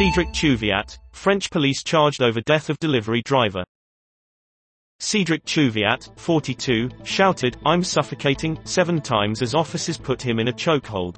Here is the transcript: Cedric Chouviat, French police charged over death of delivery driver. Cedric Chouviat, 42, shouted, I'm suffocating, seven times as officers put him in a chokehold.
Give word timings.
Cedric 0.00 0.32
Chouviat, 0.32 0.96
French 1.12 1.50
police 1.50 1.82
charged 1.82 2.22
over 2.22 2.40
death 2.40 2.70
of 2.70 2.78
delivery 2.78 3.20
driver. 3.20 3.62
Cedric 4.98 5.44
Chouviat, 5.44 6.18
42, 6.18 6.88
shouted, 7.04 7.58
I'm 7.66 7.84
suffocating, 7.84 8.58
seven 8.64 9.02
times 9.02 9.42
as 9.42 9.54
officers 9.54 9.98
put 9.98 10.22
him 10.22 10.38
in 10.38 10.48
a 10.48 10.54
chokehold. 10.54 11.16